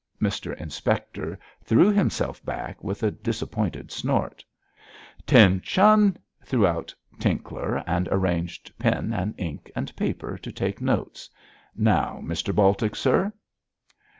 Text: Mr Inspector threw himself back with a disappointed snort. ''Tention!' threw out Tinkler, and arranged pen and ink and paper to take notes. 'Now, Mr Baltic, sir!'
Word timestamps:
Mr 0.19 0.57
Inspector 0.59 1.37
threw 1.63 1.91
himself 1.91 2.43
back 2.43 2.83
with 2.83 3.03
a 3.03 3.11
disappointed 3.11 3.91
snort. 3.91 4.43
''Tention!' 5.27 6.17
threw 6.43 6.65
out 6.65 6.91
Tinkler, 7.19 7.83
and 7.85 8.07
arranged 8.11 8.75
pen 8.79 9.13
and 9.13 9.35
ink 9.37 9.71
and 9.75 9.95
paper 9.95 10.39
to 10.39 10.51
take 10.51 10.81
notes. 10.81 11.29
'Now, 11.75 12.19
Mr 12.23 12.55
Baltic, 12.55 12.95
sir!' 12.95 13.31